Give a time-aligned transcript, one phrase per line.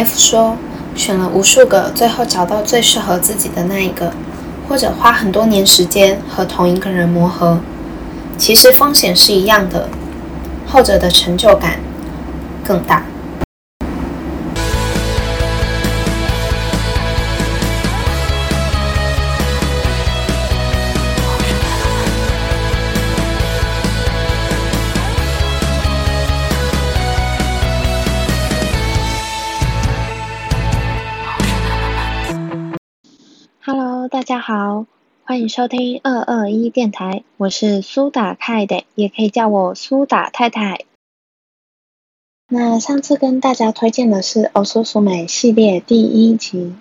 [0.00, 0.56] F 说，
[0.96, 4.14] 选了无数个，最后找到最适合自己的那一个，
[4.66, 7.58] 或者花很多年时间和同一个人磨合，
[8.38, 9.90] 其实风险是一样的，
[10.66, 11.80] 后者的成就感
[12.64, 13.02] 更大。
[34.10, 34.86] 大家好，
[35.22, 40.80] 欢迎收听二二一电台，我是苏打太的，也可以叫我苏打太太。
[42.48, 46.74] 那上次跟大家推荐的是《欧苏苏美》系列第一集，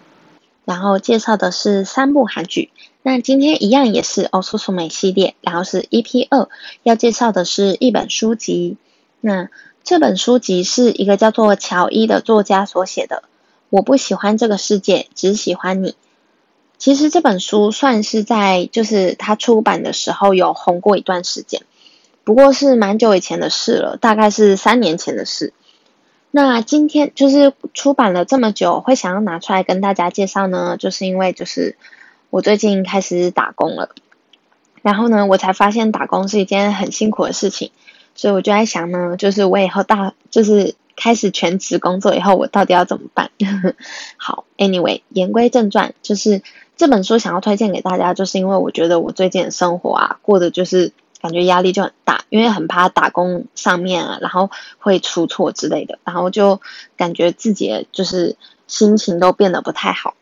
[0.65, 2.71] 然后介绍的是三部韩剧。
[3.03, 6.49] 那今天一样也是《欧苏苏美》系列，然后是 EP 二，
[6.81, 8.77] 要介绍的是一本书籍。
[9.22, 9.52] 那
[9.83, 13.22] 这本书籍是一个叫做乔伊的作家所写的。
[13.69, 15.94] 我不喜欢这个世界，只喜欢你。
[16.80, 21.61] 其实这本书算是在就是它出版的时候有红过一段时间，
[22.23, 25.52] 不过是蛮久以前的事了，大概是三年前的事。
[26.31, 31.75] 那今天就是出版了这么久，会想要拿出来跟大家介绍呢，就是因为就是
[32.30, 33.89] 我最近开始打工了，
[34.81, 37.72] 然后呢，我才发现打工是一件很辛苦的事情，
[38.16, 43.31] 所以我就在想呢，就是我以后大就是开始全职工作以后，我到底要怎么办？
[44.16, 46.41] 好，Anyway，言归正传，就是。
[46.80, 56.61] 这本书想要推荐给大家，就是因为我觉得我最近的生活啊，过得就是感觉压力就很大，因为很怕打工上面啊，然后会出错之类的，然后就
[56.95, 60.13] 感觉自己就是心情都变得不太好。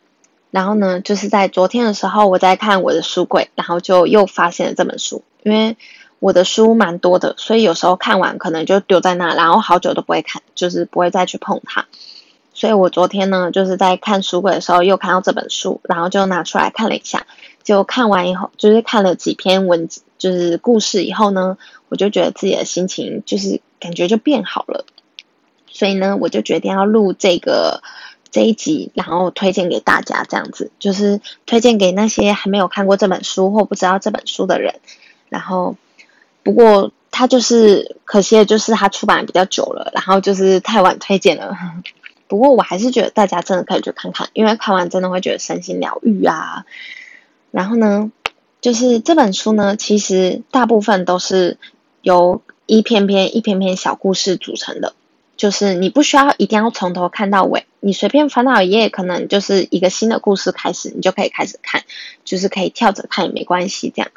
[0.50, 5.23] 然后呢，就是在昨天的时候，我在看我的书柜，然后就又发现了这本书。
[5.44, 5.78] 因为
[6.17, 11.85] 我的书蛮多的，所以有时候看完可能就丢在那，然后好久都不会看，就是不会再去碰它。
[12.57, 17.28] 所以我昨天呢，就是在看书柜的时候，又看到这本书，然后就拿出来看了一下。
[17.63, 21.59] 就看完以后，就是看了几篇文字，就是故事以后呢，
[21.90, 24.85] 我就觉得自己的心情就是感觉就变好了。
[25.68, 27.84] 所以呢，我就决定要录这个
[28.31, 34.79] 这一集，然后推荐给大家，这样子就是推荐给那些还没有看过这本书或不知道这本书的人。
[35.29, 35.75] 然后，
[36.41, 41.56] 不过它就是可惜的就是它出版比较久了，然后就是太晚推荐了。
[42.27, 46.65] 不过我还是觉得大家真的可以去看看，因为看完真的会觉得身心疗愈啊。
[47.51, 48.11] 然后呢，
[48.61, 51.57] 就是这本书呢，其实大部分都是
[52.01, 54.93] 由一篇篇、一篇篇小故事组成的，
[55.38, 61.83] 就是你不需要一定要从头看到尾，你随便翻到一页，可能就是一个新的故事开始，你就可以开始看，
[62.25, 64.11] 就是可以跳着看也没关系这样。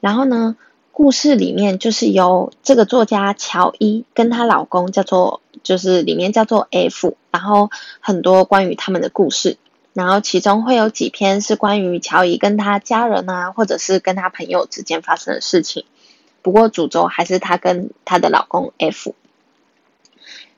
[0.00, 0.56] 然后呢？
[0.92, 7.70] 故事里面就是由这个作家乔伊跟她老公叫做，就是里面叫做 F，然后
[8.00, 9.56] 很多关于他们的故事，
[9.94, 15.84] 然后其中会有几篇是关于乔伊跟他家人啊，或者是跟他朋友之间发生的事情。
[16.42, 19.14] 不过主轴还是她跟她的老公 F。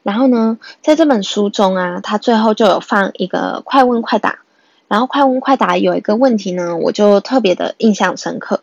[0.03, 4.41] 然后呢，在这本书中啊，他最后就有放一个快问快答，
[4.89, 8.62] 然后快问快答有一个问题呢，我就特别的印象深刻。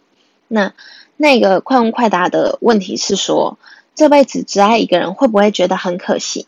[0.53, 0.73] 那
[1.16, 3.57] 那个快问快答的问题是说，
[3.95, 6.45] 这辈子只爱一个人会不会觉得很可惜？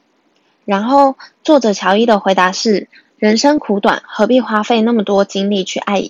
[0.66, 6.10] 然后作者乔伊的回答是：人生苦短，何必花费那么多精力去爱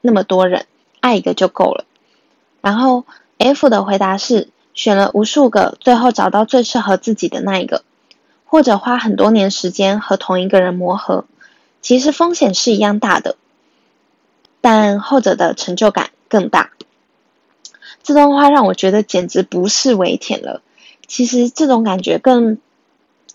[0.00, 0.66] 那么多人？
[1.00, 1.84] 爱一个就够了。
[2.60, 3.04] 然后
[3.38, 7.82] F 的回答是：选了无数个，最后找到最适合自己的那一个，
[8.44, 11.24] 或者花很多年时间和同一个人磨合，
[11.80, 13.34] 其实风险是一样大的，
[14.60, 16.70] 但后者的成就感更大。
[18.02, 20.62] 这段话让我觉得简直不是为甜了。
[21.06, 22.58] 其实这种感觉更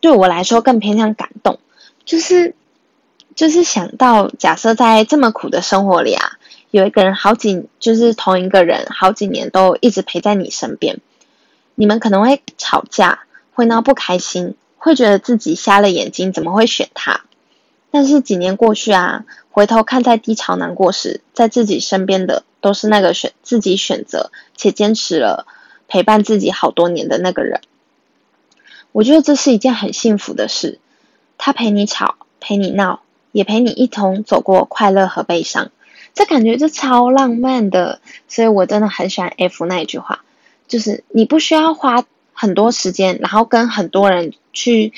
[0.02, 1.60] 对我来说更偏向感动，
[2.06, 2.56] 就是
[3.36, 6.40] 就是想到假设在这么苦的生活里啊，
[6.72, 11.00] 有一个人好几就是同一个人好几年都一直陪在你身边，
[11.76, 13.20] 你们可能会吵架，
[13.54, 17.22] 会闹不开心，会觉得自己瞎了眼睛，怎么会选他？
[17.92, 22.44] 但是几年过去啊，回头看在低潮难过时，在自己身边的。
[22.62, 25.46] 都是那个选自己选择且坚持了
[25.88, 27.62] 陪伴自己好多年的那个人，
[28.92, 30.80] 我觉得这是一件很幸福的事。
[31.38, 33.02] 他陪你吵，陪你闹，
[33.32, 35.72] 也陪你一同走过快乐和悲伤，
[36.16, 38.02] 这感觉就超浪漫的。
[38.28, 40.26] 所以我真的很喜欢 F 那一句话，
[40.68, 44.94] 就是你不需要花很多时间，然后跟很多人去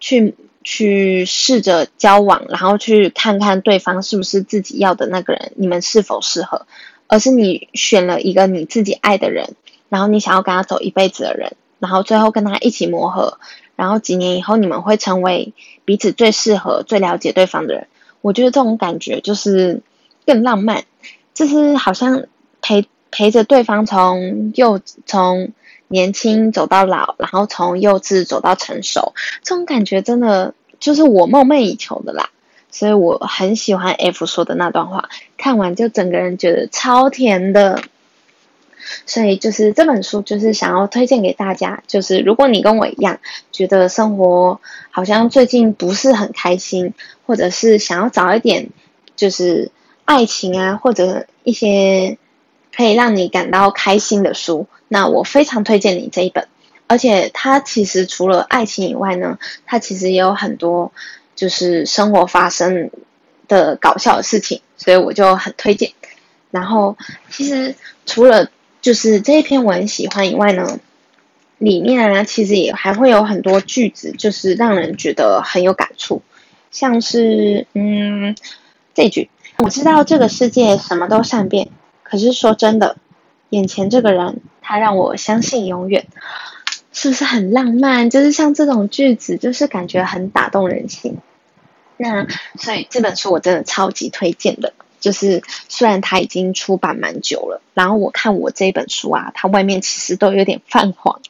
[0.00, 6.66] 去去试着交往，然后去看看对方是不是自己要的那个人，你们是否适合。
[7.08, 9.54] 而是你选了一个你自己爱的人，
[9.88, 13.38] 然后你想要跟他走一辈子的人，然后最后跟他一起磨合，
[13.76, 15.52] 然后几年以后你们会成为
[15.84, 17.86] 彼此最适合、最了解对方的人。
[18.20, 19.82] 我觉得这种感觉就是
[20.24, 20.84] 更浪漫，
[21.34, 22.24] 就是好像
[22.60, 25.52] 陪陪着对方从幼从
[25.88, 29.14] 年轻走到老，然后从幼稚走到成熟，
[29.44, 32.30] 这种感觉真的就是我梦寐以求的啦。
[32.76, 35.08] 所以我很喜欢 F 说的那段话，
[35.38, 37.80] 看完就整个人觉得超甜的。
[39.06, 41.82] 所以就是这本书，就是想要推荐给大家。
[41.86, 43.18] 就是如果你跟我一样，
[43.50, 46.92] 觉得生活好像最近不是很开心，
[47.24, 48.68] 或者是想要找一点
[49.16, 49.70] 就是
[50.04, 52.18] 爱情啊，或者一些
[52.76, 56.46] 可以让你感到开心的书，那我非常推荐你这一本。
[56.88, 60.92] 而且它其实除了爱情以外呢，它其实也有很多
[61.36, 62.90] 就是生活发生
[63.46, 65.92] 的搞笑的事情，所以我就很推荐。
[66.50, 66.96] 然后
[67.30, 67.74] 其实
[68.06, 68.50] 除了
[68.80, 70.80] 就是这一篇我很喜欢以外呢，
[71.58, 76.22] 里面啊其实也还会有很多句子，就是让人觉得很有感触，
[76.70, 78.34] 像是嗯
[78.94, 79.28] 这句，
[79.58, 81.68] 我知道这个世界什么都善变，
[82.02, 82.96] 可是说真的，
[83.50, 86.06] 眼前这个人他让我相信永远，
[87.06, 88.10] 是不是很浪漫？
[88.10, 91.18] 就是像这种句子，就是感觉很打动人心。
[91.96, 92.26] 那
[92.58, 94.72] 所以这本书我真的超级推荐的。
[94.98, 101.20] 就是虽然它已经出版蛮久了，然后我看我这本书啊，它外面其实都有点泛黄，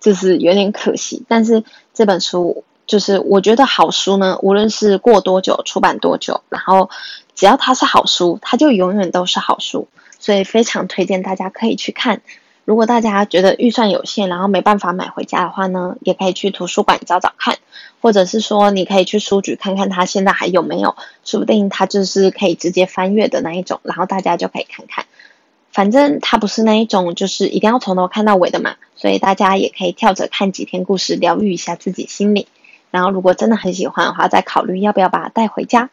[0.00, 1.22] 就是有点可惜。
[1.28, 1.62] 但是
[1.92, 6.88] 这本书就是我觉得好书呢，无论是过多久出版多久，然后
[7.34, 9.86] 只要它是好书，它就永远都是好书，
[10.18, 12.22] 所以非常推荐大家可以去看。
[12.66, 17.56] 如果大家觉得预算有限，然后没办法买回家的话呢，也可以去图书馆找找看，
[18.02, 25.06] 或者是说你可以去书局看看它现在还有没有，说不定它就是可以直接翻阅的那一种，然后大家就可以看看。
[25.70, 32.48] 反正它不是那一种就是一定要从头看到尾的嘛，所以大家也可以跳着看几篇故事，疗愈一下自己心里。
[32.90, 35.90] 然后如果真的很喜欢的话，再考虑要不要把它带回家。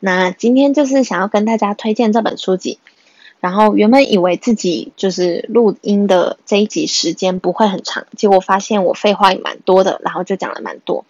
[0.00, 2.80] 那今天就是想要跟大家推荐这本书籍。
[3.40, 11.04] 然后原本以为自己就是录音的这一集时间不会很长，结果发现我废话也蛮多的，然后就讲了蛮多。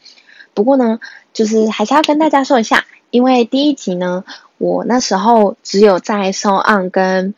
[0.55, 1.01] 不过呢，
[1.33, 4.25] 就是还是要跟大家说一下，因为第一集呢，
[4.59, 7.35] 我那时候只有在 So On 跟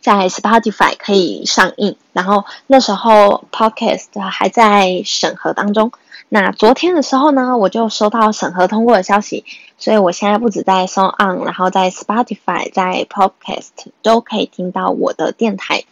[0.00, 5.92] 在 Spotify 可以上映，然后那时候 Podcast 还在审核当中。
[6.34, 9.44] 那昨天的时候呢，我就收到审核通过的消息，
[9.76, 15.84] 所以我现在不止在 Song On，然后在 Spotify、在 Podcast 都可以听到我的电台。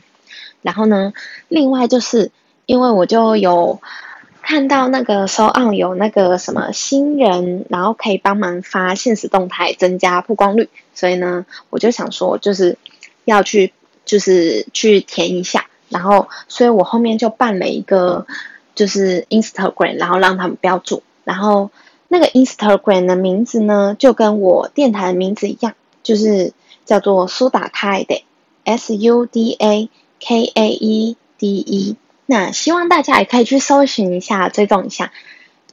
[0.62, 1.12] 然后呢，
[1.48, 2.30] 另外就是
[2.64, 3.82] 因为我就有
[4.40, 12.78] 看到那个 s o n On 有那个什么新人，然后可以帮忙发现实动态，增加曝光率，所以呢，我就想说就是
[13.26, 13.74] 要去
[14.06, 18.26] 就是去填一下，然后所以我后面就办了一个。
[18.74, 21.70] 就是 Instagram，然后让他们标注，然后
[22.08, 26.52] 那个 Instagram 的名字呢，就跟我电台的名字一样，就是
[26.84, 28.24] 叫做苏打开的
[28.64, 29.88] S U D A
[30.20, 31.96] K A E D E。
[32.26, 35.12] 那希望大家也可以去搜寻一下，追踪一下。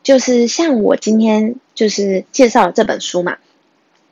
[0.04, 3.38] 就是像我今天就是介绍了这本书嘛，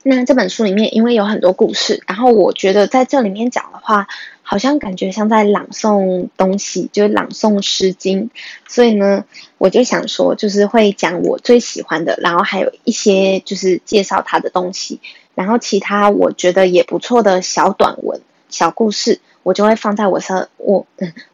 [0.08, 4.08] 那这本书里面因为有很多故事，然后我觉得在这里面讲的话。
[4.48, 8.26] 好像感觉像在朗诵东西，就是朗诵《诗经》，
[8.68, 9.26] 所以呢，
[9.58, 15.02] 我就想说，就是会讲我最喜欢的，然后还有一些就是介绍他的东西，
[15.34, 20.86] 然后其他我觉得也不错的小短文、小故事，我就会放在我上我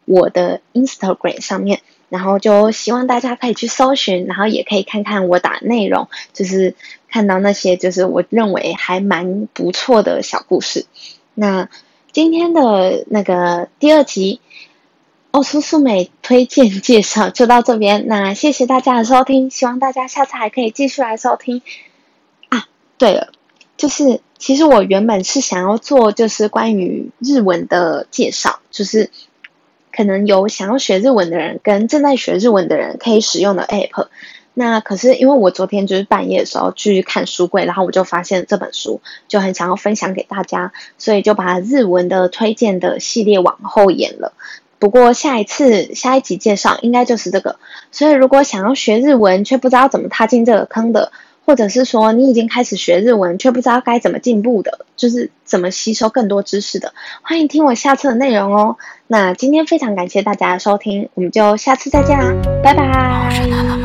[0.06, 6.76] 我的 Instagram 上面，然后就希望大家可以去搜寻，然后也可以看看我打内容，就是
[7.08, 10.84] 看到那些就是我认为还蛮不错的小故事，
[11.34, 11.68] 那。
[12.12, 14.42] 今天的那个第二集，
[15.30, 18.06] 奥苏素美推荐介绍就到这边。
[18.06, 21.62] 那谢谢大家的收听，希望大家下次还可以继续来收听。
[22.50, 23.32] 啊，对了，
[23.78, 29.08] 就是其实我原本是想要做就是关于日文的介绍，就是
[29.92, 34.06] 可能有想要学日文的人跟正在学日文的人可以使用的 app。
[34.54, 44.34] 那可是因为我昨天就是半夜的时候去看书柜，然后我就发现这本书，就很想要分享给大家，所以就把日文的推荐的系列往后延了。
[44.78, 47.56] 不过下一次下一集介绍应该就是这个，
[47.92, 51.12] 所以如果想要学日文却不知道怎么踏进这个坑的，
[51.44, 58.76] 或者是说你已经开始学日文却不知道该怎么进步的，就是怎么吸收更多知识的，欢迎听我下次的内容哦。
[59.06, 62.32] 那今天非常感谢大家的收听，我们就下次再见啦，
[62.62, 63.81] 拜拜。